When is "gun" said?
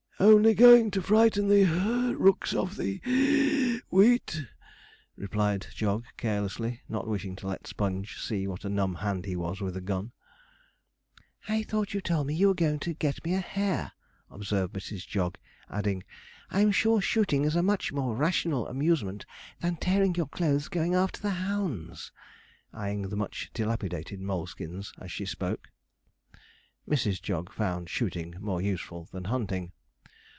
9.81-10.11